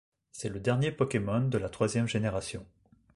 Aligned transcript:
C'est 0.31 0.49
le 0.49 0.59
dernier 0.59 0.91
Pokémon 0.91 1.41
de 1.41 1.59
la 1.59 1.69
troisième 1.69 2.07
génération. 2.07 2.65